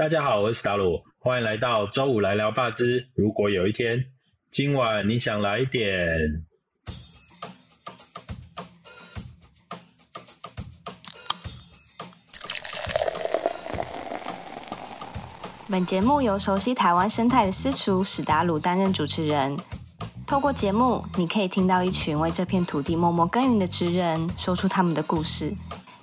[0.00, 3.10] 大家好，我是达鲁，欢迎来到周五来聊霸之。
[3.14, 3.98] 如果有一天，
[4.50, 5.86] 今晚你想来一点。
[15.68, 19.54] 本节目由熟悉台湾生态的私厨史达鲁担任主持人。
[20.26, 25.52] 透过节目，你可以听到一群为这片土地默默耕耘的职人说出他们的故事。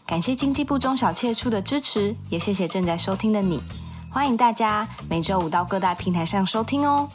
[0.05, 3.59] 感谢经济部中小企业处的支持，也谢谢正在收听的你。
[4.11, 7.09] 欢迎大家每周五到各大平台上收听哦。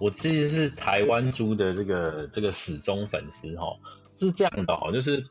[0.00, 3.78] 我其实是台湾猪的这个这个死忠粉丝哈，
[4.16, 5.26] 是这样的哈，就是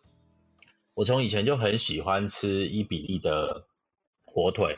[0.94, 3.66] 我从以前就很喜欢吃伊比利的
[4.26, 4.78] 火腿，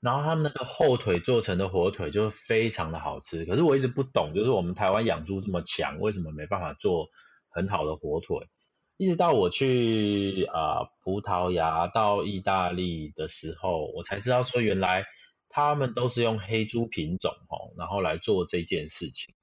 [0.00, 3.44] 然后他们那个后腿做成的火腿就非常的好吃。
[3.46, 7.08] 可是我一直不懂，就是我们台湾养猪这么强，为什么没办法做
[7.48, 8.46] 很好的火腿？
[8.96, 15.04] 一直到我去啊葡萄牙到意大利的时候，我才知道说原来。
[15.48, 19.34] 他们都是用黑猪品种哦，然后来做这件事情。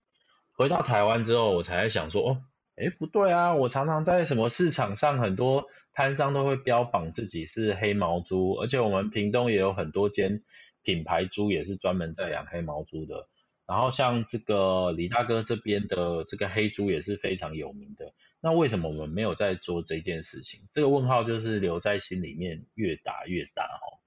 [0.55, 2.41] 回到台湾之后，我才在想说，哦，
[2.75, 10.43] 哎，不对啊，我常常在什么市场上，很多摊商都会标榜自己是黑毛猪，而且我们屏东也有很多间
[10.83, 13.27] 品牌猪也是专门在养黑毛猪的。
[13.65, 18.13] 然后像这个李大哥这边的这个黑猪也是非常有名的。
[18.41, 20.61] 那为什么我们没有在做这件事情？
[20.71, 24.03] 这个问号就是留在心里面越打越大哦。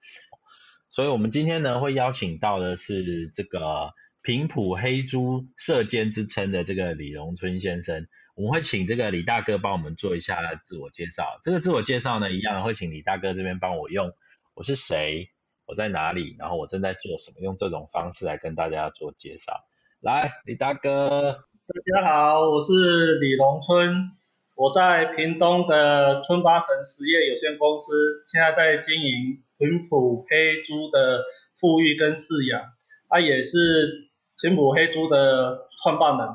[0.88, 8.06] 所以，我们今天呢会邀请到的是这个平埔黑猪射箭之称的这个李荣春先生。
[8.34, 11.38] 我们会请这个李大哥帮我们做一下自我介绍。
[11.42, 14.12] 这个自我介绍呢，一样会请李大哥这边帮我用
[14.54, 15.30] 我是谁，
[15.66, 19.52] 我在哪里，然后我正在做什么，用这种方式来跟大家做介绍。
[20.00, 24.10] 来，李大哥，大家好，我是李龙春，
[24.54, 29.42] 我在屏东的春八城实业有限公司，现在在经营。
[29.58, 31.24] 平埔黑猪的
[31.58, 32.60] 富裕跟饲养，
[33.08, 34.10] 他也是
[34.42, 36.28] 平埔黑猪的创办人。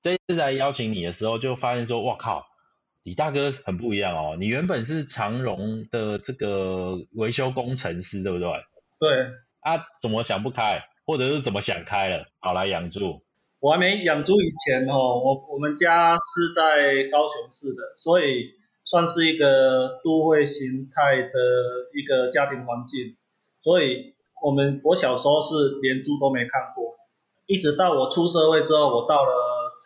[0.00, 2.46] 这次来邀请你的时候，就发现说，哇靠，
[3.02, 4.38] 李大哥很不一样哦。
[4.40, 8.48] 你原本是长荣的这个维修工程师，对不对？
[9.02, 9.26] 对。
[9.58, 13.22] 啊，怎么想不开，或者是怎么想开了，跑来养猪？
[13.58, 18.54] 我还没养猪以前哦，我我们家是在高雄市的，所以。
[18.84, 21.30] 算是一个都会形态的
[21.94, 23.16] 一个家庭环境，
[23.62, 24.12] 所以
[24.42, 26.96] 我们我小时候是连猪都没看过，
[27.46, 29.30] 一直到我出社会之后，我到了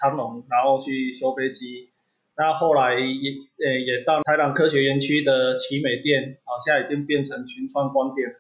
[0.01, 1.91] 长隆，然后去修飞机，
[2.37, 3.31] 那后来也
[3.63, 8.35] 呃也到台南科学园区的奇美店，好，现在已经变成群创光电，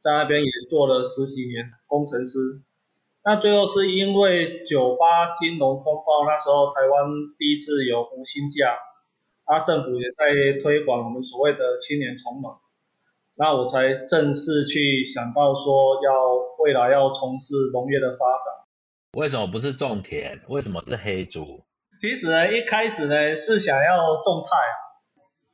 [0.00, 2.62] 在那边也做了十几年工程师，
[3.24, 8.78] 那最后是因为九八金融风暴那时候，台湾第一次有无薪假。
[9.48, 12.52] 啊，政府也在推广我们所谓的青年从农，
[13.36, 16.12] 那我才正式去想到说要
[16.58, 18.52] 未来要从事农业的发展。
[19.12, 20.38] 为什么不是种田？
[20.48, 21.64] 为什么是黑猪？
[21.98, 24.58] 其实呢，一开始呢是想要种菜，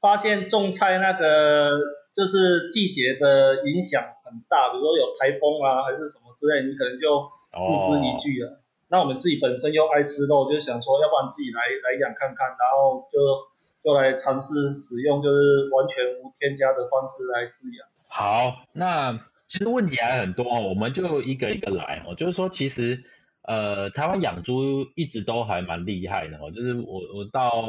[0.01, 1.71] 发现种菜那个
[2.13, 4.03] 就是季节的影响
[4.35, 7.23] 很大，比如说有台风啊，还是什么之类，你可能就
[7.55, 8.59] 付之一炬了。
[8.91, 13.55] 那我们自己本身又爱吃肉，就想说，要不然自己来来养看看，然后就。
[13.85, 17.87] 就来尝试使用，就是完全无添加的方式来饲养。
[18.09, 19.13] 好，那
[19.47, 22.15] 其实问题还很多，我们就一个一个来哦。
[22.15, 23.05] 就是说，其实
[23.43, 26.51] 呃，台湾养猪一直都还蛮厉害的哦。
[26.51, 27.63] 就是我我到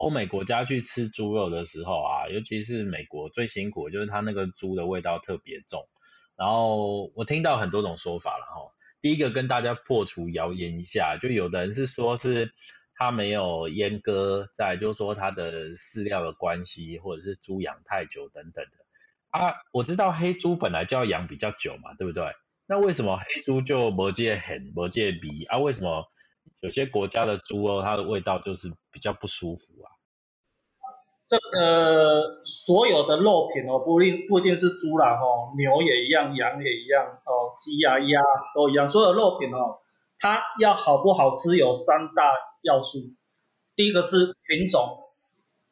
[0.00, 5.88] 欧美国家去吃猪肉的时候啊，尤其是美国最辛苦，就是它那个猪的味道特别重。
[6.36, 8.72] 然后我听到很多种说法了哈。
[9.00, 12.52] 第一个跟大家破除谣言一下，就有的人是说是。
[13.02, 18.70] 它没有阉割，再就是说它的饲料的关系，或者是猪养太久等等的
[19.30, 19.54] 啊。
[19.72, 22.24] 我知道黑猪本来就要养比较久嘛，对不对？
[22.66, 25.56] 那为什么黑猪就魔界很魔界鼻啊？
[25.56, 26.04] 为什么
[26.60, 29.90] 有些国家的猪肉它的味道就是比较不舒服啊？
[31.26, 38.20] 这个所有的肉品哦，不一定不一定是猪啦，哦，牛也一样，羊也一样，哦，鸡啊鸭
[38.54, 39.80] 都一样，所有肉品哦，
[40.18, 42.22] 它要好不好吃有三大。
[42.62, 42.98] 要素，
[43.74, 44.98] 第一个是品种，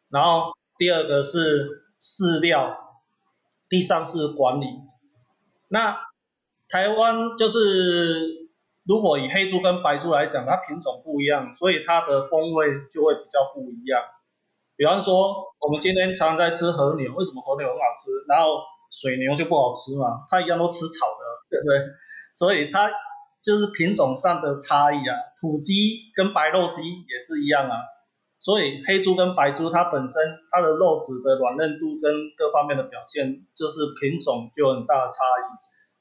[0.08, 1.68] 然后第二个是
[2.00, 2.96] 饲料，
[3.68, 4.64] 第三是管理。
[5.68, 6.00] 那
[6.66, 8.38] 台湾就是
[8.88, 14.00] 如果以黑猪跟白猪来讲，它品种不一样，所以它的风味就会比较不一样。
[14.75, 18.58] 比方说，我们今天常常在吃和牛，为什么和牛很好吃，然后
[18.90, 20.25] 水牛就不好吃嘛？
[20.31, 21.79] 它一样都吃草的，对不对？
[22.32, 22.90] 所以它。
[23.40, 27.76] 就是品种上的差异啊，土鸡跟白肉鸡也是一样啊，
[28.38, 30.20] 所以黑猪跟白猪它本身
[30.50, 35.46] 它的肉质的软嫩度跟各方面的表现，就是品种就有很大的差异。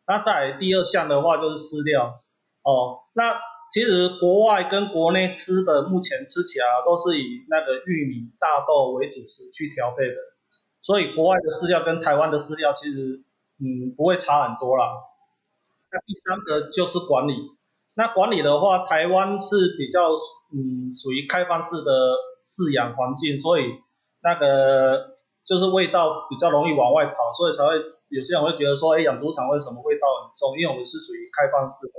[0.07, 2.19] 那在第二项的话就是饲料
[2.67, 3.39] 哦，那
[3.71, 10.15] 其实国外跟国内吃的目前吃起来都是以那个玉米、大豆为主食去调配的，
[10.81, 13.23] 所以国外的饲料跟台湾的饲料其实
[13.63, 14.83] 嗯不会差很多啦。
[15.91, 17.35] 那第三个就是管理，
[17.95, 20.11] 那管理的话，台湾是比较
[20.51, 21.91] 嗯属于开放式的
[22.43, 23.63] 饲养环境，所以
[24.21, 25.15] 那个
[25.45, 27.79] 就是味道比较容易往外跑，所以才会
[28.09, 30.59] 有些人会觉得说，哎，养猪场为什么味道很重？
[30.59, 31.93] 因为我们是属于开放式的。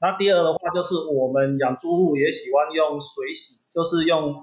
[0.00, 4.34] 那第二的话，就是我们养猪户也喜欢用水洗，就是用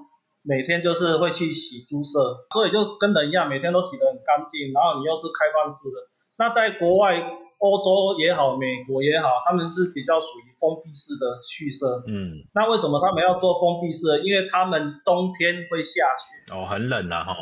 [0.42, 4.72] 每天就是会去洗猪舍，所以就跟人一样，每天都洗得很干净。
[4.72, 5.96] 然后你又是开放式的，
[6.36, 7.16] 那在国外
[7.58, 12.04] 欧洲也好，美国也好，他们是比较属于封闭式的畜舍。
[12.06, 14.20] 嗯，那为什么他们要做封闭式的？
[14.20, 16.52] 因为他们冬天会下雪。
[16.52, 17.34] 哦，很冷啊，哈。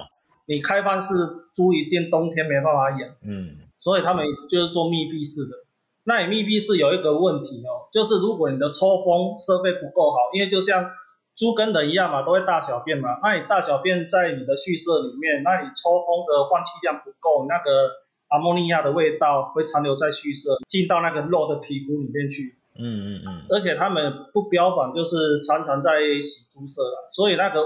[0.47, 1.15] 你开放式
[1.53, 3.11] 猪一定冬天没办法养。
[3.27, 5.64] 嗯，所以他们就是做密闭式的。
[6.07, 10.91] 那你密闭式有一个问题哦，就是如果你的抽风设备不够好，因为就像
[11.35, 13.09] 猪跟人一样嘛，都会大小便嘛。
[13.23, 17.89] 那你大小便在你的蓄舍里面，那你抽风的换气量不够，那个
[18.29, 22.55] 阿莫尼亚的味道会残留在蓄舍，进到那个肉的皮肤里面去。
[22.77, 23.47] 嗯嗯嗯。
[23.49, 27.65] 而且他们不标榜就是常常在洗猪舍啊，所以那个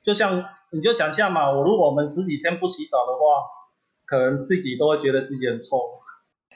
[0.00, 3.20] 就像你就想象嘛，我如果我们十几天不洗澡的话，
[4.06, 5.99] 可能自己都会觉得自己很臭。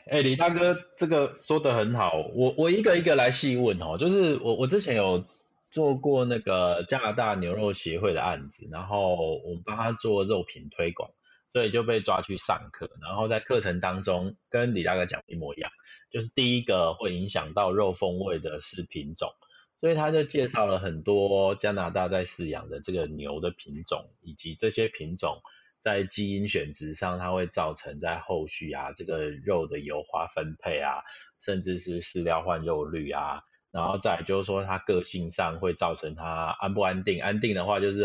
[0.06, 5.24] 哎，李大哥，这个说的很好，我我一个一个来细问哦，就是我我之前有
[5.70, 11.10] 做过那个加拿大牛肉协会的案子，然后我们帮他做肉品推广，
[11.50, 15.70] 所以就被抓去上课，然后在课程当中跟李大哥讲一模一样，
[16.10, 19.30] 就是第一个会影响到肉风味的是品种，
[19.78, 25.40] 所以他就介绍了很多加拿大在饲养的这个牛的品种，以及这些品种。
[25.84, 31.02] 在基因选择上，它会造成在后续啊，这个肉的油花分配啊，
[31.42, 38.02] 甚至是饲料换肉率啊，然后再就是说它个性上会造成它安不安定，安定的话就是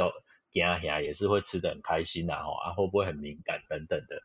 [0.52, 4.24] 给啊给啊也是会吃的很开心啊，吼啊会不会很敏感等等的。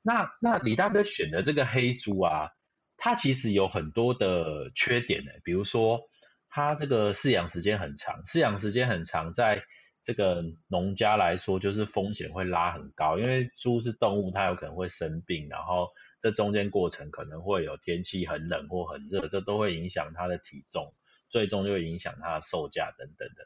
[0.00, 2.50] 那那李大哥选的这个黑猪啊，
[2.96, 6.02] 它其实有很多的缺点呢，比如说
[6.48, 9.64] 它这个饲养时间很长，饲养时间很长在。
[10.02, 15.88] 这个农家来说，就是风险会拉很高，因为猪是动物，它有可能会生病，然后
[16.20, 20.92] 这中间过程可能会有天气很冷或很热，这都会影响它的体重，
[21.28, 23.44] 最终就会影响它的售价等等的。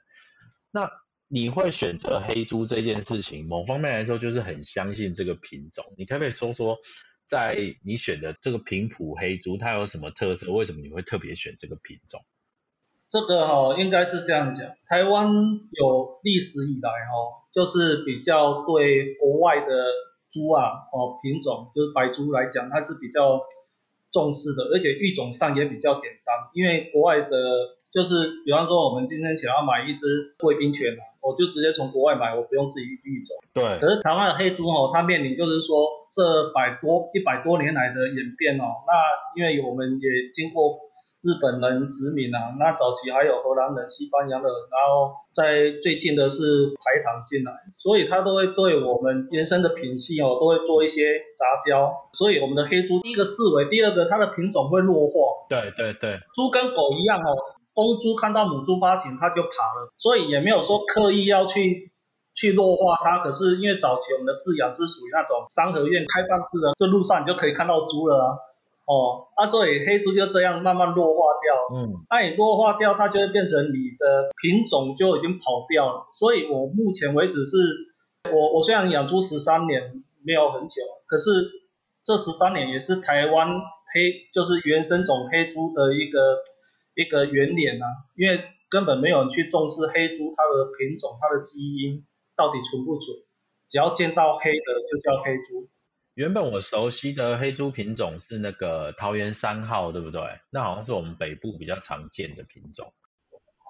[0.70, 0.90] 那
[1.28, 5.84] 你会选择黑猪这件事情，某方面来说就是很相信这个品种。
[5.98, 6.78] 你可不可以说说，
[7.26, 10.50] 在你选的这个平埔黑猪，它有什么特色？
[10.52, 12.24] 为什么你会特别选这个品种？
[13.08, 15.30] 这个哈应该是这样讲，台湾
[15.70, 19.66] 有历史以来哈，就是比较对国外的
[20.28, 23.40] 猪啊哦品种，就是白猪来讲，它是比较
[24.10, 26.34] 重视的，而且育种上也比较简单。
[26.52, 27.30] 因为国外的，
[27.92, 33.36] 就是比方说我们今天想要买一只贵宾犬啊，我就直接从国外买，我不用自己育种。
[33.54, 33.62] 对。
[33.78, 38.92] 可是台湾的黑猪哦，它面临就是说这百多一百多年来的演变哦，那
[39.36, 40.84] 因为我们也经过。
[41.26, 51.90] 日本人殖民啊，那早期还有荷兰人、西班牙人，然后在最近的是排糖进来，所以它都会对我们原生的品系哦，都会做一些杂交。
[52.12, 55.50] 所以我们的黑猪，第一个四维，第二个它的品种会弱化。
[55.50, 57.34] 对对对，猪跟狗一样哦，
[57.74, 61.90] 公猪看到母猪发情，它就爬了，所以也没有说刻意要去
[62.34, 63.18] 去弱化它。
[63.18, 68.38] 可是因为早期我们的饲养是属于那种三合院开放式的，就路上你就可以看到猪了啊。
[68.86, 76.06] 哦，啊，所以黑猪就这样慢慢弱化掉，嗯，那你弱化掉，它就会变成你的品种就已经跑掉了。
[76.12, 77.56] 所以我目前为止是，
[78.32, 79.82] 我我虽然养猪十三年
[80.24, 81.30] 没有很久，可是
[82.04, 83.48] 这十三年也是台湾
[83.92, 86.38] 黑就是原生种黑猪的一个
[86.94, 88.38] 一个原点呐，因为
[88.70, 93.18] 根本没有人去重视黑猪它的品种它的基因到底纯不纯，
[93.68, 95.66] 只要见到黑的就叫黑猪。
[96.16, 100.22] 原本我熟悉的黑猪品种是那个桃园三号，对不对？
[100.48, 102.90] 那好像是我们北部比较常见的品种。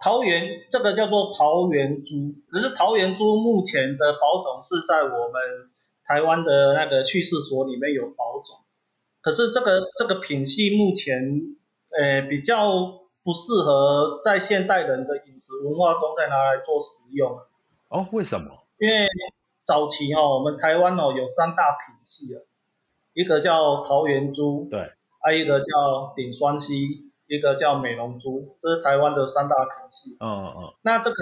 [0.00, 5.70] 桃园这个叫做桃园猪，可是桃园猪目前的保种是在我们
[6.04, 8.64] 台湾的那个畜事所里面有保种，
[9.20, 11.18] 可是这个这个品系目前
[11.98, 12.70] 呃比较
[13.24, 17.40] 不适合在现代人的饮食文化中再拿来做食用。
[17.88, 18.46] 哦，为什么？
[18.78, 19.08] 因为
[19.66, 22.38] 早期哦，我们台湾哦有三大品系啊，
[23.14, 30.16] 一个叫桃园猪，对，还一个叫顶双溪，一个叫美容猪，这是台湾的三大品系。
[30.20, 30.72] 嗯嗯。
[30.82, 31.16] 那这个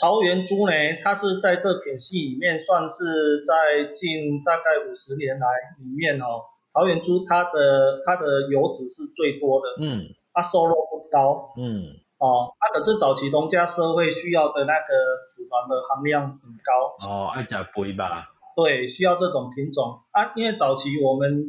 [0.00, 5.46] 桃园猪呢，它是在这品系里面算是在近大概五十年来
[5.80, 18.28] 里面哦，桃园猪它的它的油脂是最多的，嗯它瘦肉不高嗯哦，它可是早期农家社会需要的那个脂肪的含量很高，哦，爱食肥吧？
[18.56, 21.48] 对，需要这种品种啊，因为早期我们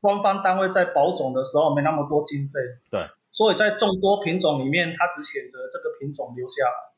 [0.00, 6.92] 官方单位在保种的时候没那么多经费，对，所以在众多品种里面，它只选择这个品种留下来。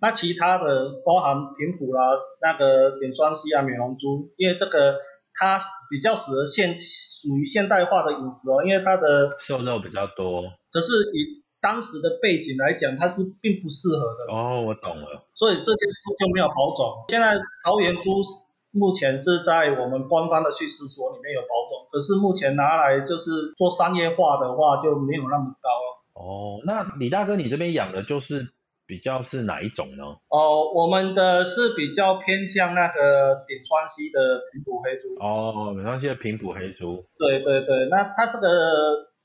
[0.00, 4.96] 那其他的包含平埔啦、那个点双西啊、美容珠，因为这个
[5.34, 5.58] 它
[5.90, 10.42] 比较适合现属于现代化的饮食哦，因为它的瘦肉比较多。
[10.70, 14.32] 可是以当时的背景来讲，它是并不适合的。
[14.32, 15.26] 哦，我懂了。
[15.34, 17.04] 所以这些猪就没有保种。
[17.08, 18.22] 现在桃园猪
[18.70, 25.88] 目前是在我们官方的畜试所里面有保种，可是目前拿来就是做商业化的话就没有那么高了。
[26.14, 28.48] 哦，那李大哥，你这边养的就是
[28.86, 30.04] 比较是哪一种呢？
[30.28, 35.14] 哦，我们的是比较偏向那个顶川西的平埔黑猪。
[35.18, 37.04] 哦，美川西的平埔黑猪。
[37.18, 38.48] 对对对，那它这个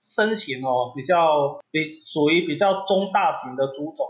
[0.03, 4.05] 身形哦比较比属于比较中大型的猪种，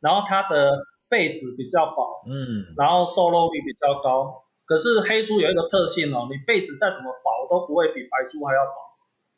[0.00, 0.72] 然后它的
[1.08, 4.42] 背子比较薄，嗯，然后瘦肉率比较高。
[4.66, 8.72] 可是黑猪有一个特性哦，你背子再怎么薄都不会比白猪还要薄。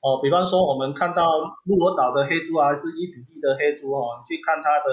[0.00, 4.90] 哦，比方说我们看到鹿儿岛的黑猪啊，还是一比一的黑猪哦，你去看它的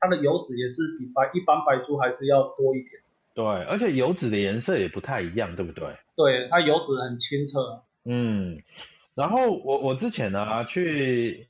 [0.00, 3.00] 它的油脂也是比白一般白猪还是要多一点。
[3.34, 5.86] 对，而且油脂的颜色也不太一样，对不对？
[6.16, 7.84] 对，它油脂很清澈。
[8.04, 8.58] 嗯，
[9.18, 11.48] 然后我我之前呢、去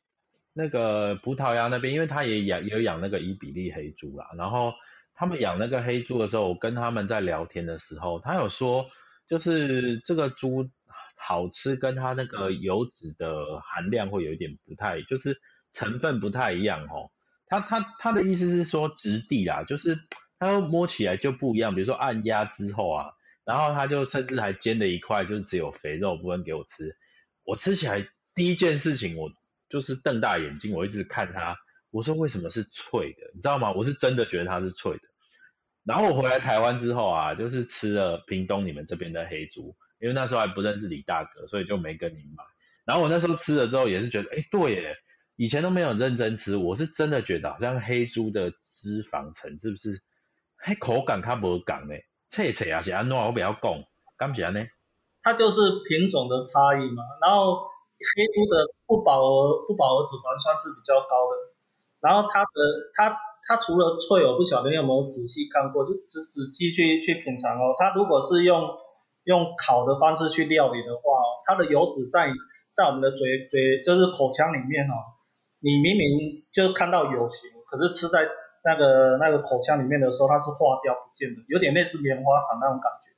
[0.55, 4.73] 那个葡萄牙那边，因为他也养也有养那个伊比利黑猪啦，然后
[5.15, 8.87] 他们养那个黑猪的时候，我跟他们在聊天的时候，他有说，
[9.29, 10.71] 就是这个猪
[11.15, 15.39] 好吃，跟它那个油脂的含量会有一点不太，就是
[15.75, 17.11] 成分不太一样哦。
[17.49, 19.99] 他他他的意思是说质地啦，就是
[20.39, 23.11] 它摸起来就不一样，比如说按压之后啊，
[23.45, 26.97] 然后他就甚至还煎了一块，就是只有肥肉部分给我吃。
[27.49, 29.31] 我吃起来第一件事情，我
[29.71, 31.57] 就是瞪大眼睛，我一直看它，
[31.91, 33.31] 我说为什么是脆的？
[33.33, 33.73] 你知道吗？
[33.73, 35.01] 我是真的觉得它是脆的。
[35.83, 42.45] 然后我回来台湾之后啊，就是吃了屏东你们这边的黑猪，因为那时候还不认识李大哥，所以就没跟你买。
[42.85, 44.97] 然后我那时候吃了之后也是觉得，哎，对耶，
[45.37, 50.03] 以前都没有认真吃，我是真的觉得好像黑猪的脂肪层是不是，
[50.59, 51.95] 嘿口感它无感呢？
[52.29, 53.85] 脆脆啊是安怎我不要讲，
[54.19, 54.67] 敢是安呢？
[55.23, 57.03] 它就是品种的差异嘛。
[57.21, 57.67] 然后
[57.99, 61.35] 黑猪的不饱和不饱和脂肪酸是比较高的，
[62.01, 62.59] 然后它的
[62.95, 63.11] 它
[63.49, 67.75] 它除了脆，我不晓得你有没有仔细看过，就仔仔细去去品尝哦。
[67.77, 68.71] 它如果是用
[69.25, 72.31] 用烤的方式去料理的话哦，它的油脂在
[72.71, 74.95] 在我们的嘴嘴就是口腔里面哦，
[75.59, 78.29] 你明明就看到有形，可是吃在
[78.63, 83.18] 那个那个口腔里面的时候，它是化掉不见的，有点类似棉花糖那种感觉。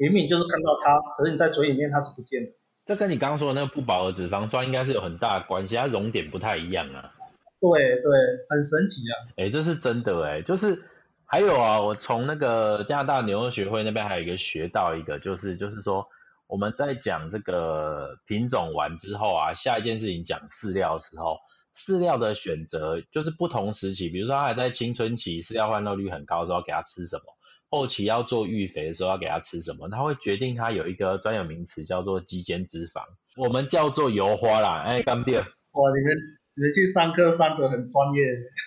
[0.00, 2.50] 明明就是看到它，可是你在嘴里面它是不见的。
[2.86, 7.12] 这跟你刚刚说的那个不饱和脂肪酸应该是有很大的关系，它熔点不太一样啊。
[7.60, 8.04] 对对，
[8.48, 9.12] 很神奇啊。
[9.36, 10.82] 哎，这是真的哎，就是
[11.26, 16.06] 还有啊，我从那个加拿大牛肉学会那边还有一个学到一个，就是就是说
[16.46, 21.36] 我们在讲这个品种完之后啊，下一件事情讲饲料的时候，
[21.76, 27.24] 饲料的选择就是不同时期，比如说它还在青春期，饲料换肉率很高的时候给它吃什么，
[27.70, 33.02] 后期要做育肥的时候要给它吃什么，它会决定它有一个专有名词叫做肌间脂肪，
[33.36, 35.38] 我们叫做油花啦，哎，干爹。
[35.38, 36.16] 哇，你们
[36.56, 38.20] 你们去上课上的很专业，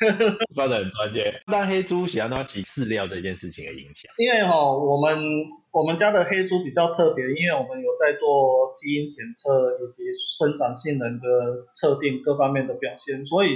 [0.55, 1.35] 上的很专业。
[1.47, 5.19] 那黑猪喜欢它起饲料这件事情的影响，因为哈、我们
[5.73, 11.27] 我们家的黑猪比较特别，因为我们有在做基因检测以及生长性能的
[11.75, 13.49] 测定各方面的表现，所以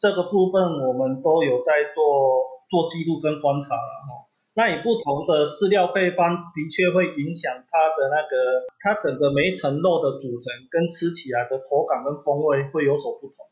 [0.00, 4.23] 这个部分我们都有在做做记录跟观察了哈。
[4.54, 13.42] 那以不同的饲料配方，的确会影响它的那个它整个每一层肉的组成跟吃起来的口感跟风味会有所不同。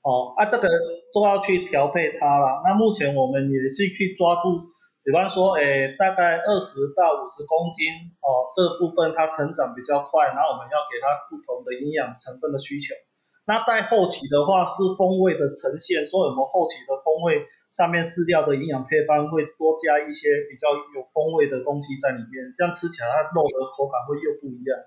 [0.00, 0.68] 哦，啊，这个
[1.12, 2.62] 都要去调配它啦。
[2.64, 4.72] 那目前我们也是去抓住，
[5.04, 7.92] 比方说，诶，大概二十到五十公斤，
[8.24, 12.96] 哦，这部分它成长比较快，然后我们要给它不同的营养成分的需求。
[13.44, 24.78] 那在后期的话是风味的呈现，所以我们后期的风味上面饲料的营养配方会多加一些比较有风味的东西在里面，这样吃起来它肉的口感会又不一样。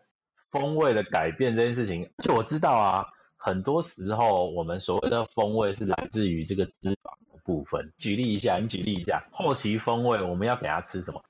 [0.49, 3.05] 风味的改变这件事情，而且我知道啊，
[3.37, 7.93] 很多时候我们所谓的风味是来自于这个脂肪的部分。
[7.97, 11.23] 举例一下，你举例一下，后期风味我们要给它吃什么？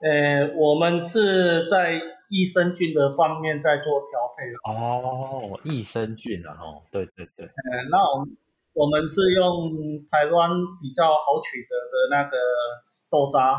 [0.00, 4.56] 呃，我们是在益生菌的方面在做调配的。
[4.72, 7.52] 哦，益生菌啊，哦，对对对，呃，
[7.90, 8.36] 那我们
[8.72, 9.70] 我们是用
[10.06, 10.50] 台湾
[10.80, 12.36] 比较好取得的那个
[13.10, 13.58] 豆渣，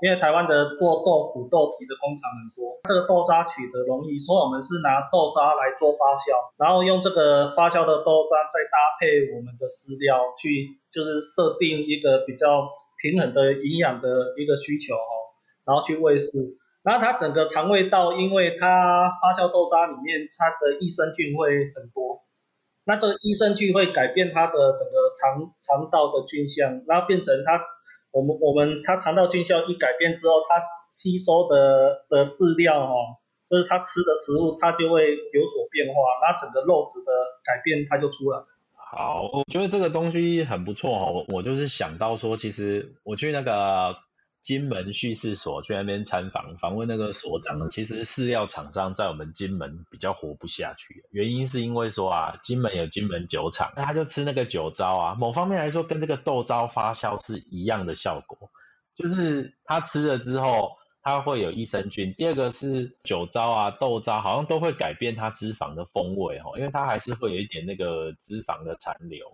[0.00, 12.70] 因为台湾的做豆腐豆皮的工厂很多，这个豆渣取得容易，所以我们是拿豆渣来做发酵，然后用这个发酵的豆渣再搭配我们的饲料去，就是设定一个比较
[13.02, 15.34] 平衡的营养的一个需求哦，
[15.66, 22.22] 然后去喂饲，然后它整个肠胃道，因为它发酵豆渣里面它的益生菌会很多。
[22.86, 27.60] 那这个益生菌会改变它的整个肠肠道的菌相，然后变成它，
[28.12, 30.54] 我们我们它肠道菌相一改变之后，它
[30.88, 33.18] 吸收的的饲料哦，
[33.50, 37.10] 就是它吃的食物，它就会有所变化，那整个肉质的
[37.44, 38.46] 改变它就出来了。
[38.72, 44.05] 好，我觉得这个东西很不错哦，我我就是想到说，其实我去那个。
[44.46, 47.68] 金门叙事所去那边参访，访问那个所长。
[47.68, 55.14] 其实饲料厂商在我们金门比较活不下去，原因是因为说啊，金门有金门酒厂，他就吃那个酒糟啊。
[55.16, 58.38] 某方面来说，跟这个豆糟发酵是一样的效果，
[58.94, 62.14] 就是他吃了之后，它会有益生菌。
[62.16, 69.26] 第二个是酒糟啊、豆糟，好像都会改变它脂肪的风味哦，因为它还是会有一点那个脂肪的残留。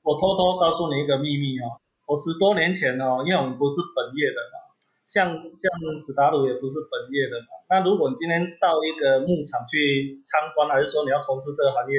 [0.00, 1.83] 我偷偷告诉你一个秘密哦。
[2.06, 4.60] 我十多年前哦，因为我们不是本业的嘛，
[5.08, 7.64] 像像史达鲁也不是本业的嘛。
[7.70, 11.96] 那如果你今天到一个牧场去参观，还是说你要从事这个行业，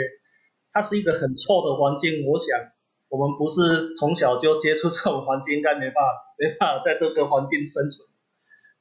[0.71, 2.21] 它是一个很臭的环境。
[2.29, 2.53] 我想
[3.09, 8.05] 我们不是从小就接触这种环境，应该没办法没办法在这个环境生存。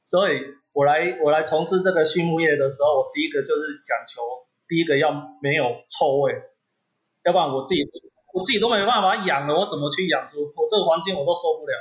[0.05, 0.41] 所以
[0.73, 4.21] 我来我来从事这个畜牧业的时候，我第一个就是讲求
[4.67, 5.09] 第一个要
[5.41, 6.33] 没有臭味，
[7.25, 7.81] 要不然我自己。
[8.35, 10.43] 我自己都没办法养了，我怎么去养猪？
[10.43, 11.73] 我这个环境我都受不了。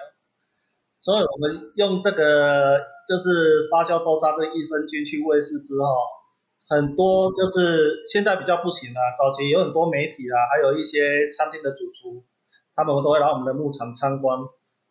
[1.02, 5.98] 所以我们用这个就是发酵豆渣这个益生菌去喂饲之后，
[6.70, 9.00] 很多就是现在比较不行了。
[9.18, 12.22] 早期有很多媒体啊，还有一些餐厅的主厨，
[12.76, 14.38] 他们都会来我们的牧场参观。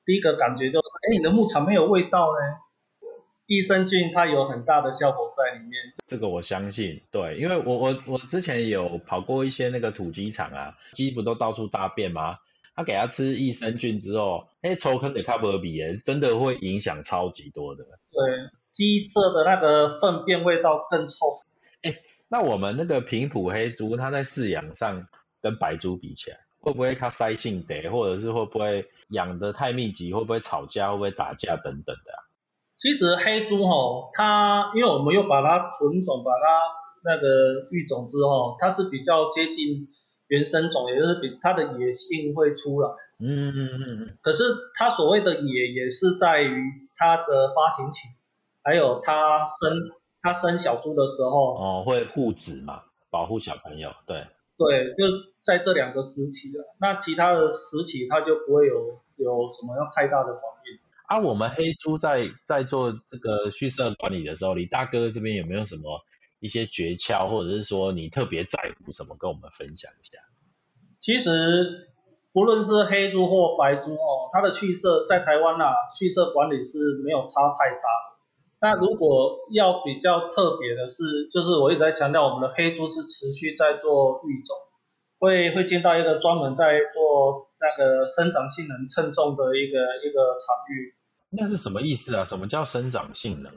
[0.05, 2.39] 第一个感觉就是，哎，你的牧场没有味道呢。
[3.45, 12.37] 益生菌它有很大的效果在里面，这个我相信，对，因为我我我之前有跑过一些那个土鸡场啊，鸡不都到处大便吗？
[12.75, 17.83] 他给它吃益生菌之后，哎，抽坑的卡不比耶，真的会影响超级多的。
[17.83, 21.39] 对，鸡舍的那个粪便味道更臭。
[21.83, 25.07] 哎，那我们那个平埔黑猪，它在饲养上
[25.41, 32.22] 跟白猪比起来，会不会它塞性得，或者是会不会养的太密集，会不会吵架，会不会打架等等的？
[32.83, 36.59] 其实黑猪吼，它因为我们又把它纯种，把它
[37.05, 39.87] 那个育种之后，它是比较接近
[40.27, 42.89] 原生种，也就是比它的野性会出来。
[43.19, 44.17] 嗯嗯嗯嗯。
[44.21, 44.43] 可是
[44.75, 46.61] 它所谓的野，也是在于
[46.97, 48.09] 它的发情期，
[48.61, 49.71] 还有它生
[50.21, 51.55] 它生小猪的时候。
[51.55, 53.93] 哦，会护子嘛，保护小朋友。
[54.05, 54.27] 对。
[54.57, 55.05] 对，就
[55.45, 56.75] 在这两个时期了。
[56.81, 60.37] 那其他的时期，它就不会有有什么样太大的。
[61.07, 66.01] 啊，我们黑猪在在做这个蓄色管理的时候，李大哥这边有没有什么
[66.39, 70.17] 一些诀窍，或者是说你特别在乎什么，跟我们分享一下？
[70.99, 71.89] 其实
[72.31, 77.83] 不论是黑猪或白猪哦，它的蓄色在台湾啊，蓄色管理是没有差太大。
[78.61, 84.55] 那如果要比较特别的是，就是我一直在强调，我们的黑猪是持续在做育种，
[85.19, 90.91] 会会进到一个专门在做那个生长性能称重的一个一个场域。
[91.31, 92.25] 那是什么意思啊？
[92.25, 93.49] 什么叫生长性能？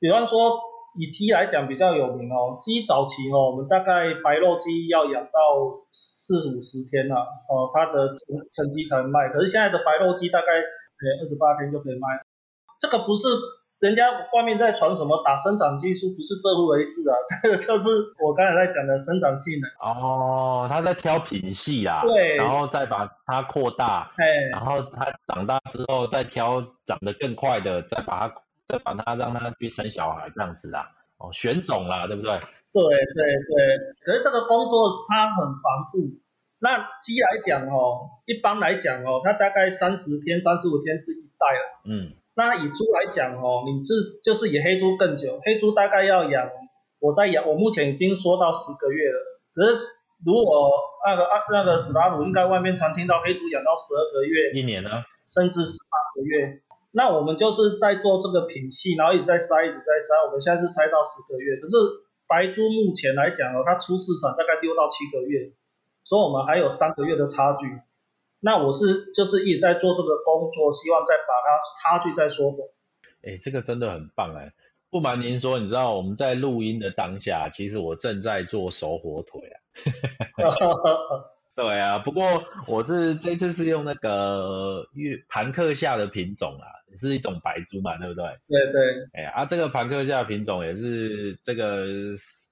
[0.00, 0.58] 比方说，
[0.98, 2.56] 以鸡来讲比较有名哦。
[2.58, 7.14] 鸡早期哦，我们大概白肉鸡要养到四五十天了
[7.46, 9.28] 哦，它的成成鸡才能卖。
[9.28, 12.24] 可是现在的白肉鸡大概呃二十八天就可以卖。
[12.80, 13.28] 这个不是。
[13.80, 17.12] 人家外面在传什么打生长激素，不是这回事啊！
[17.42, 17.88] 这个就是
[18.24, 19.70] 我刚才在讲的生长性能。
[19.78, 28.34] 哦，他在挑品系啊，对，然后再把它扩大，哎，然后它长大之后再挑长得更快的，再把它
[28.66, 30.86] 再把它让它去生小孩这样子啊。
[31.18, 32.32] 哦，选种啦，对不对？
[32.72, 33.94] 对对对。
[34.04, 36.20] 可是这个工作它很繁复。
[36.58, 41.80] 那鸡来讲哦，一般来讲哦，它大概三十天、三十五天是一代了。
[41.84, 42.14] 嗯。
[42.36, 46.50] 那以猪来讲哦，你这就是以黑猪更久，黑猪大概要养，
[46.98, 49.18] 我在养，我目前已经说到十个月了。
[49.54, 49.78] 可是
[50.26, 50.70] 如果
[51.06, 54.90] 那个啊那个史达鲁，应该外面常听到黑猪养到十二个月，一年呢，
[55.28, 56.60] 甚至十八个月。
[56.90, 60.26] 那我们就是在做这个品系，然后一直在筛，一直在筛。
[60.26, 61.76] 我们现在是筛到十个月，可是
[62.26, 65.52] 白猪目前来讲哦，它出市场大概六到七个月，
[66.04, 67.66] 所以我们还有三个月的差距。
[68.44, 72.68] 那我是就是一直在做这个工作，希望再把它差距再缩短。
[73.22, 74.52] 哎，这个真的很棒哎！
[74.90, 79.56] 不瞒您说，你知道我们在录音的当下，其实我正在做熟火腿啊。
[81.56, 88.24] 对啊，不过我是这次是用那个玉盘克夏的品种啊，也是一种白猪嘛，对不对？
[88.48, 91.86] 对对，哎啊，这个盘克夏品种也是这个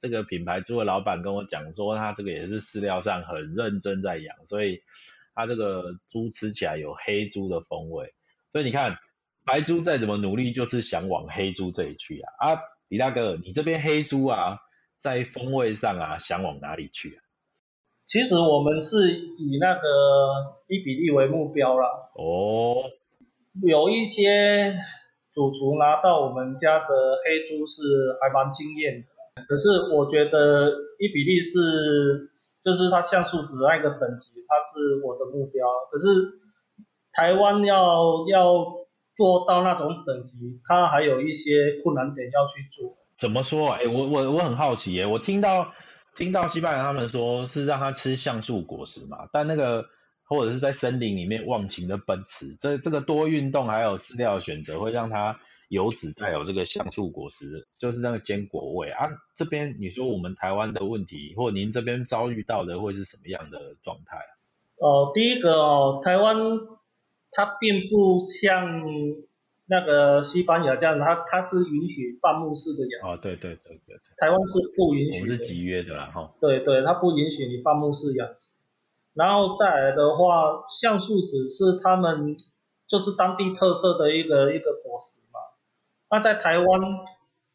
[0.01, 4.81] 这个品牌猪的老板跟我讲说，他这个也是饲料上很认真在养，所以
[5.35, 8.13] 他这个猪吃起来有黑猪的风味。
[8.51, 8.97] 所以你看，
[9.45, 12.53] 白猪再怎么努力，就是想往黑猪这里去啊。
[12.53, 14.59] 啊，李大哥，你这边黑猪啊，
[14.99, 17.19] 在风味上啊，想往哪里去啊？
[18.05, 19.81] 其实我们是以那个
[20.69, 21.89] 一比例为目标啦。
[22.15, 22.85] 哦，
[23.63, 24.75] 有一些
[25.33, 26.87] 主厨拿到我们家的
[27.25, 27.83] 黑猪是
[28.21, 29.09] 还蛮惊艳的，
[29.49, 32.31] 可是我觉得一比例是
[32.63, 35.67] 就是它像素值那个等级，它是我的目标。
[35.91, 36.41] 可是
[37.13, 38.65] 台湾要要
[39.17, 42.97] 做到那种等级，它还有一些困难点要去做。
[43.19, 43.71] 怎么说？
[43.71, 45.73] 哎，我我我很好奇耶，我听到。
[46.15, 49.87] 听到西班牙他们说是让他吃橡树果实嘛，但那个
[50.29, 55.41] 或者是在森林里面忘情的奔驰，这这个多运动还有饲料选择会让它
[55.73, 59.09] 油脂带有这个橡树果实，就是那个坚果味啊。
[59.35, 64.33] 这边你说我们台湾的问题，或您这边遭遇到的会是什么样的状态啊？
[64.77, 66.37] 哦，第一个哦，台湾
[67.31, 68.83] 它并不像。
[69.65, 73.29] 那个西班牙这样，它它是允许放牧式的养殖。
[73.31, 74.01] 哦，对对对对对。
[74.19, 75.23] 台湾是不允许。
[75.23, 76.35] 我们是集约的啦，哈。
[76.41, 78.57] 对对，它不允许你放牧式养殖。
[79.15, 82.37] 然后再来的话，橡树子是他们
[82.87, 84.83] 就是当地特色的一个一个。
[86.13, 86.81] 那在台湾，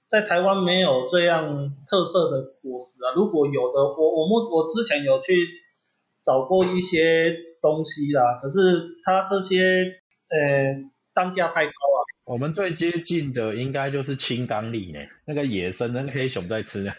[0.07, 3.13] 在台湾没有这样特色的果实啊。
[3.15, 5.47] 如果有的，我我们我之前有去
[6.23, 11.97] 找过一些东西啦，可是它这些呃单价太高啊。
[12.25, 16.91] 我们最接近的应该就是青冈里呢，那个野生那个黑熊在吃呢。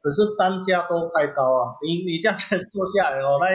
[0.00, 1.74] 可是单价都太高啊！
[1.82, 3.48] 你你这样子做下来哦，那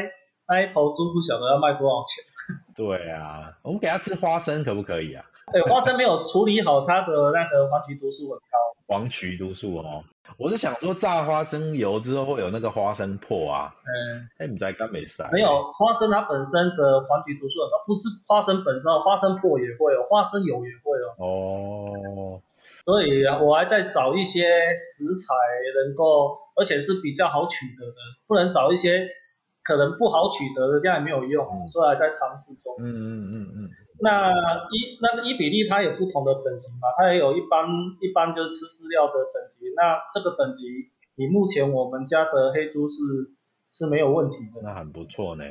[0.54, 2.26] 那一头猪不晓得要卖多少钱。
[2.76, 5.26] 对啊，我们给它吃花生可不可以啊？
[5.52, 8.58] 对，花生没有处理好，它的那个黄曲毒素很高。
[8.88, 10.04] 黄曲毒素哦，
[10.38, 13.74] 我是想说炸花生油之后会有那个花生破啊。
[13.86, 14.30] 嗯。
[14.38, 15.24] 哎，你在干没事？
[15.32, 21.26] 没有，花生它本身的黄曲毒素很高，不是花生本身，花生破也会有，花生油也会有。
[21.26, 22.42] 哦。
[22.86, 25.34] 所以我还在找一些食材
[25.86, 27.96] 能够，而且是比较好取得的，
[28.28, 29.08] 不能找一些。
[29.66, 32.76] 可能不好取得的，这样也没有用，所以还在尝试中。
[32.80, 33.70] 嗯嗯嗯嗯。
[34.04, 34.30] 那
[34.70, 36.92] 一那个一比例它有不同的等级嘛？
[36.98, 37.66] 它也有一般
[38.02, 39.66] 一般就是吃饲料的等级。
[39.76, 40.68] 那这个等级，
[41.16, 43.02] 你目前我们家的黑猪是
[43.72, 44.76] 是没有问题真的。
[44.76, 45.46] 很不错呢。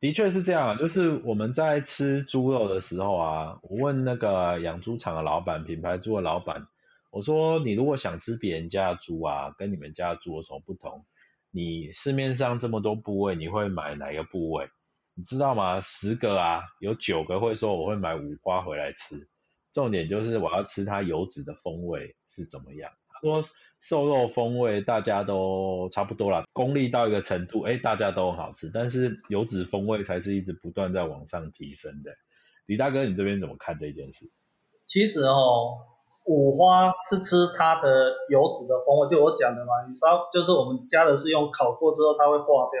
[0.00, 6.66] 的确是这样，就是我们在吃猪肉的时候啊，我问那个养猪场的老板、品牌猪的老板，
[7.10, 11.04] 我说你如果想吃别人家的猪啊，跟你们家的猪有什么不同？
[11.50, 14.68] 你市面上这么多部位，你会买哪个部位？
[15.14, 15.80] 你知道吗？
[15.80, 19.28] 十个啊，有九个会说我会买五花回来吃。
[19.72, 22.90] 重点就是我要吃它油脂的风味是怎么样。
[23.12, 23.42] 他说
[23.80, 28.70] 瘦肉风味大家都差不多了，功力到一个程度，哎，大家都很好吃。
[28.72, 32.12] 但是油脂风味才是一直不断在往上提升的。
[32.66, 34.30] 李大哥，你这边怎么看这件事？
[34.86, 35.90] 其实哦。
[36.26, 42.80] 五花是吃它的油脂的风味，就我讲的嘛，你烧就是我们加的是用烤过之后它会化掉，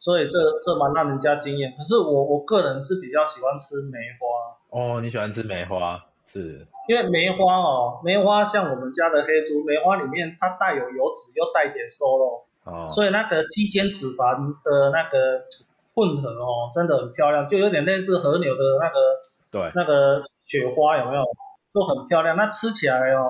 [0.00, 1.72] 所以这这蛮让人家惊艳。
[1.78, 4.26] 可是我我个人是比较喜欢吃梅花。
[4.70, 6.66] 哦，你喜欢吃梅花，是？
[6.88, 15.44] 因为梅花哦，梅花像我们家的黑猪，梅花里面它带有油脂又带点瘦肉，哦，所以那个肌间脂肪的那个
[15.94, 18.94] 混合哦，真的很漂亮，就有点类似和牛的那个，
[19.50, 21.22] 对，那个雪花有没有？
[21.72, 23.28] 就很漂亮，那吃起来哦，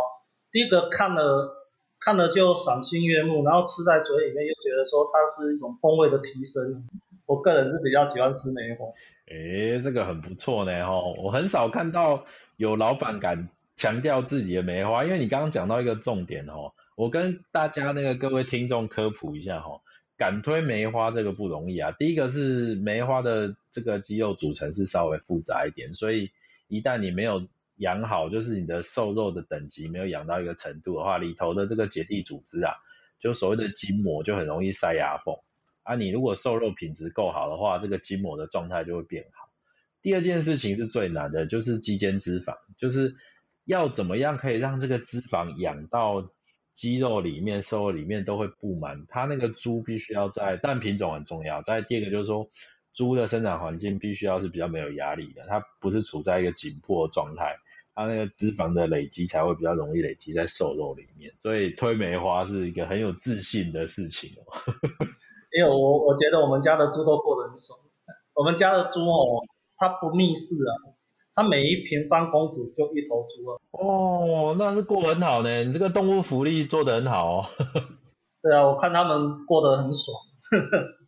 [0.51, 1.67] 第一个看了
[2.01, 6.87] 看了就赏心悦目，然后吃在嘴里面又觉得说它是一种风味的提升。
[7.27, 8.87] 我个人是比较喜欢吃梅花。
[9.27, 12.25] 诶，这个很不错呢哈，我很少看到
[12.57, 19.81] 有老板敢强调自己的梅花，因为你刚刚讲到一个重点吼，我跟大家那个各位听众科普一下哈，
[20.17, 21.93] 敢推梅花这个不容易啊。
[21.93, 26.31] 第一个是梅花的这个肌肉组成是稍微复杂一点，所以
[26.67, 32.75] 一旦你没有养好就是你的瘦肉的等级没有养到一个程度的话，里头的这个结缔组织啊，
[33.21, 35.37] 就所谓的筋膜就很容易塞牙缝
[35.83, 35.95] 啊。
[35.95, 39.49] 你如果瘦肉品质够好的话，这个筋膜的状态就会变好。
[40.03, 43.15] 第二件事情是最难的，就是肌间脂肪，就是
[43.65, 46.31] 要怎么样可以让这个脂肪养到
[46.73, 49.05] 肌肉里面、瘦肉里面都会布满。
[49.09, 51.61] 它那个猪必须要在，但品种很重要。
[51.61, 52.51] 再第二个就是说，
[52.95, 57.59] 猪的生长环境必须要是比较没有压力的，它不是处在一个紧迫状态。
[58.01, 64.73] 它那个脂肪的累积才会比较容易累积在瘦肉里面，所以推梅花是一个很有自信的事情哦。
[65.55, 67.79] 因为我我觉得我们家的猪都过得很爽。
[68.33, 69.45] 我们家的猪哦，
[69.77, 70.97] 它不密室啊，
[71.35, 73.61] 它每一平方公尺就一头猪啊。
[73.73, 77.47] 哦，那是过很好呢，你这个动物福利做得很好哦。
[78.41, 80.17] 对啊，我看他们过得很爽。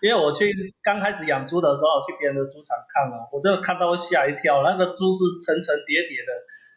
[0.00, 6.32] 因为我去刚开始养猪的时候，去别人的猪场看啊，我真的看到吓一跳，那个猪是层层叠叠的，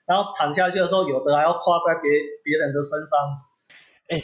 [0.05, 2.11] 然后躺下去的时候，有的还要跨在别
[2.43, 3.19] 别人的身上。
[4.07, 4.21] 哎，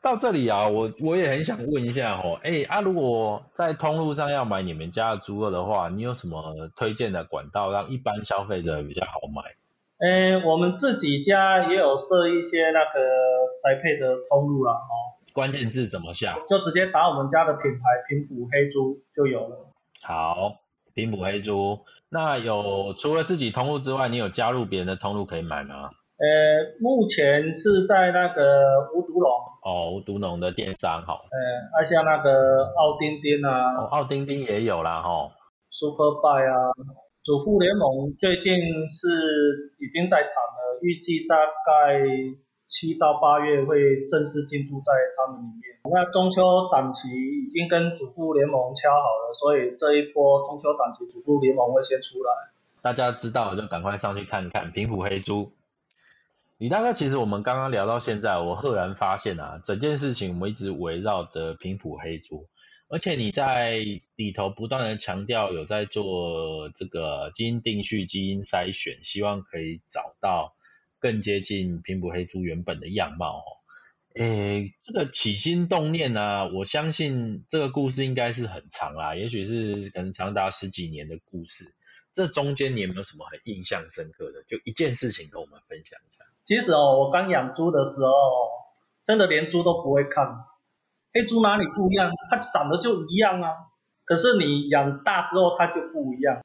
[0.00, 6.42] 到这里啊，我我也很想问一下哦，哎啊，如果在通路上要买你们家的猪肉的话，你有什么
[6.76, 9.42] 推荐的管道让一般消费者比较好买？
[9.98, 13.00] 哎，我们自己家也有设一些那个
[13.62, 15.19] 宅配的通路啦，哦。
[15.32, 16.36] 关键字怎么下？
[16.48, 19.72] 就直接打我们家的品牌平埔黑猪就有了。
[20.02, 20.60] 好，
[20.94, 21.78] 平埔黑猪。
[22.08, 25.90] 那有除了自己通路之外，你有加入别人的通路可以买吗？
[26.18, 26.26] 呃，
[26.80, 29.30] 目前是在那个无毒龙。
[29.62, 31.24] 哦，无毒龙的电商好。
[31.30, 33.76] 呃，像那个奥丁丁啊。
[33.76, 35.30] 哦，奥丁丁也有啦哈。
[35.70, 36.72] Super Buy 啊，
[37.22, 38.52] 主妇联盟最近
[38.88, 42.00] 是已经在谈了，预计大概。
[42.70, 45.80] 七到八月会正式进驻在他们里面。
[45.90, 52.30] 那中秋档期已经跟主妇联盟敲好了，所以这一波中秋档期主妇联盟会先出来。
[52.80, 55.52] 大家知道就赶快上去看看平埔黑猪。
[56.58, 62.46] 李大哥，其实我们刚刚聊到现在，我赫然发现啊，整件事情我们一直围绕着平埔黑猪，
[62.88, 63.78] 而且你在
[64.14, 70.54] 里头不断的强调有在做这个基因定序、基因筛选，希望可以找到。
[71.00, 73.50] 更接近平埔黑猪原本的样貌哦，
[74.14, 81.74] 诶，这个起心动念呢，我相信这个故事应该是很长啦，也许是可能长达十几年的故事。
[82.12, 84.42] 这中间你有没有什么很印象深刻的？
[84.42, 86.24] 就一件事情跟我们分享一下。
[86.44, 88.10] 其实哦，我刚养猪的时候，
[89.04, 90.26] 真的连猪都不会看，
[91.14, 92.10] 黑猪哪里不一样？
[92.28, 93.54] 它长得就一样啊。
[94.04, 96.42] 可是你养大之后，它就不一样。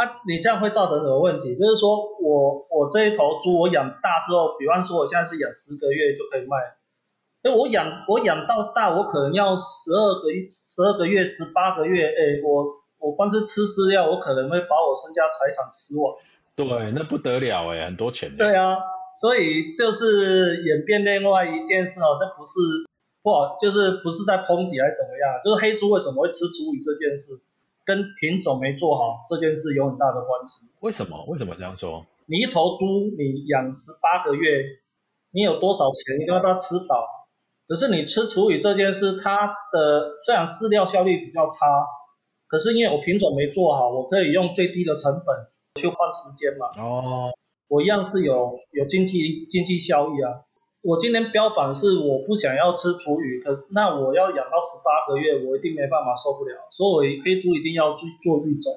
[0.00, 1.54] 啊，你这样会造成什么问题？
[1.56, 6.56] 就是说我我这一头猪我养大之后，比方说我现在是养十个月就可以卖，
[7.42, 12.64] 哎，我养我养到大，我可能要十二个月、十二个月、十八个月，哎，我
[12.98, 16.10] 我光是吃饲料，我可能会把我身家财产吃完。
[16.56, 18.34] 对，那不得了哎，很多钱。
[18.38, 18.78] 对啊，
[19.20, 22.58] 所以就是演变另外一件事哦，这不是
[23.22, 25.28] 不好，就是不是在抨击还是怎么样？
[25.44, 27.38] 就是黑猪为什么会吃厨余这件事？
[27.90, 30.68] 跟品种没做好这件事有很大的关系。
[30.78, 31.24] 为什么？
[31.26, 32.06] 为什么这样说？
[32.26, 34.62] 你一头猪，你养十八个月，
[35.32, 36.20] 你有多少钱？
[36.20, 37.04] 你都要它吃饱。
[37.66, 41.66] 可是你吃厨余这件事，它的虽然饲料效率比较差，
[42.46, 45.36] 可是因为我品种没做好，我可以用最低的成本
[45.74, 46.68] 去换时间嘛。
[46.80, 47.32] 哦，
[47.66, 50.46] 我一样是有有经济经济效益啊。
[50.82, 58.72] 我今天标榜是我不想要吃厨余，可那我要养到十八个月，我一定没办法受不了，所以黑猪一定要去做育种，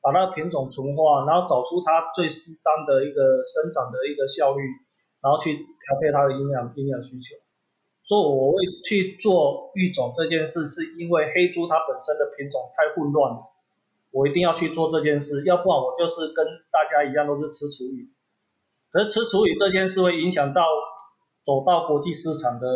[0.00, 4.62] 把那个品种纯化，然后找出它最适当的一个生长的一个效率，
[5.20, 7.34] 然后去调配它的营养营养需求。
[8.06, 13.50] 所以我会去做育种这件事，是因为黑猪它本身的品种太混乱了，
[14.12, 18.06] 我一定要去做这件事，要不然我就是跟大家一样都是吃厨余，
[18.92, 20.62] 可是吃厨余这件事会影响到。
[21.44, 22.66] 走到国际市场的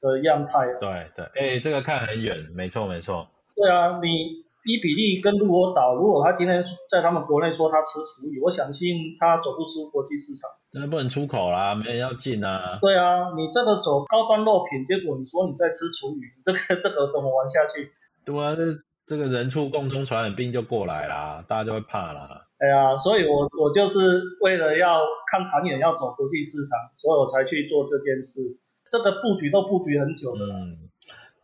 [0.00, 3.26] 的样态啊，对对，哎，这个看很远，没错没错。
[3.54, 10.50] 对啊，你伊比利跟鹿儿岛，如果他今天在他们国内说他吃厨余，我相信他走不出国际市场。
[10.72, 12.78] 那不能出口啦，没人要进啊。
[12.80, 17.92] 对啊，你这个走高端肉品，结果你说你在吃厨余， 这个这个怎么玩下去？
[18.24, 18.62] 对啊，这
[19.06, 22.43] 这个人畜共通传染病就过来啦，大家就会怕啦。
[22.64, 25.00] 哎呀，所以我我就是为了要
[25.30, 28.58] 看长远，要走国际市场，所以我才去做这件事。
[28.88, 30.46] 这个布局都布局很久了。
[30.46, 30.88] 嗯，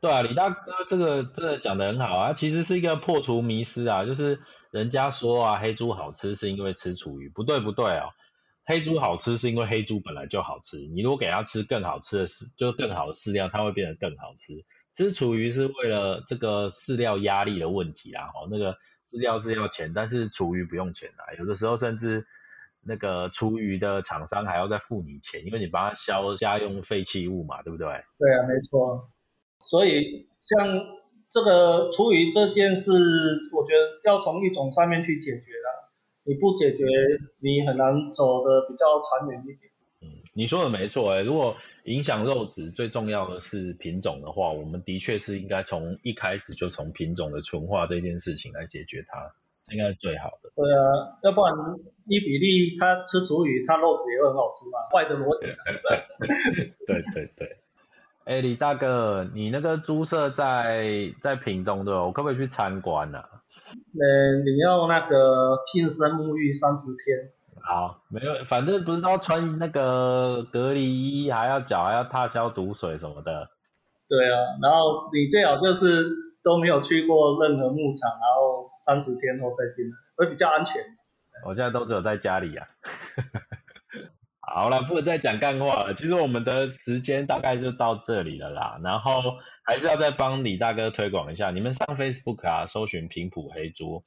[0.00, 4.38] 对啊，李大哥这个真的讲的很好啊，其实是一个破除迷思啊，就是
[4.70, 8.08] 人家说啊，黑猪好吃是因为吃厨余，不对不对哦，
[8.64, 14.64] 黑猪好吃是因为黑猪本来就好吃，你如果给它吃更好吃的饲，就更好的饲料，它会变得更好吃。
[14.94, 18.76] 吃厨余是为了这个饲料压力的问题啦，哦，那个。
[19.10, 21.36] 饲料是要钱，但是厨余不用钱的。
[21.38, 22.24] 有的时候甚至
[22.82, 27.86] 那个厨余的厂商还要再付你钱，因为你帮他消家用废弃物嘛，对不对？
[28.18, 29.10] 对啊，没错。
[29.58, 30.80] 所以像
[31.28, 32.92] 这个厨余这件事，
[33.52, 35.68] 我觉得要从一种上面去解决的。
[36.22, 36.84] 你不解决，
[37.40, 39.58] 你很难走的比较长远一点。
[40.32, 49.18] 你说的没错哎，如果影响肉质最重要的是品种的话，我们的确是应该从一开始就从品种的纯化这件事情来解决它，
[49.64, 50.50] 这应该是最好的。
[50.54, 51.54] 对啊，要不然
[52.06, 55.46] 伊比利它吃厨鱼，它肉质也会很好吃嘛，坏的逻辑。
[56.86, 57.56] 对对对。
[58.24, 62.04] 哎，李大哥，你那个猪舍在在屏东对吧？
[62.04, 63.18] 我可不可以去参观呢？
[63.18, 67.32] 呃，你要那个净身沐浴三十天。
[67.62, 73.50] 好，没有，反正不是都要穿那个隔离衣，还要脚还要踏消毒水什么的。
[74.08, 76.08] 对啊，然后你最好就是
[76.42, 80.82] 都没有去过任何牧场，然后三十天后再进来，会比较安全。
[81.46, 82.66] 我现在都只有在家里啊。
[84.40, 85.94] 好了，不能再讲干话了。
[85.94, 88.80] 其实我们的时间大概就到这里了啦。
[88.82, 94.02] 然后还是要再帮李大哥推广一下，你们上 Facebook 啊，搜寻平埔黑猪，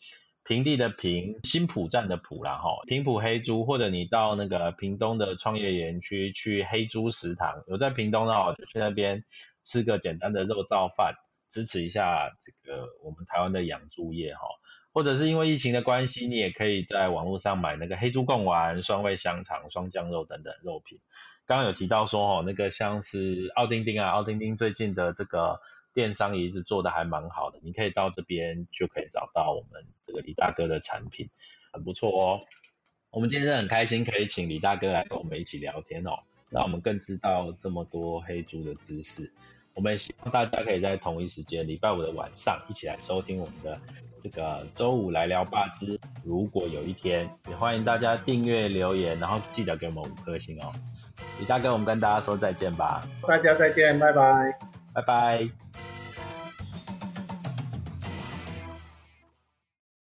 [0.45, 9.23] 平地的平，新浦站的浦啦哈，平埔黑猪，或者你到那个屏东的创业园区去黑猪食堂，有在屏东的话就去那边
[9.63, 11.15] 吃个简单的肉燥饭，
[11.49, 14.41] 支持一下这个我们台湾的养猪业哈。
[14.95, 20.99] 或者是因为疫情的关系，你也可以在网络上买那个黑猪贡丸、双味香肠、双酱肉等等肉品。
[21.47, 25.59] 刚刚有提到说哦，那个像是奥丁丁啊，奥丁丁最近的这个
[25.93, 31.29] 电商也一直做的还蛮好的，你可以到这边就可以找到我们这个李大哥的产品，
[31.71, 32.41] 很不错哦。
[33.11, 36.17] 我们今天很开心可以请李大哥来跟我们一起聊天哦，
[36.49, 39.31] 让我们更知道这么多黑猪的知识。
[39.75, 43.79] 我们希望大家可以在同一时间，礼拜五的晚上一起来收听我们的。
[44.21, 50.71] 这个周五来聊八之，如果有一天，也欢迎大家订阅留言，然后记得给我们五颗星哦。
[51.39, 53.05] 李大哥，我们跟大家说再见吧。
[53.27, 54.57] 大家再见，拜拜，
[54.93, 55.62] 拜拜。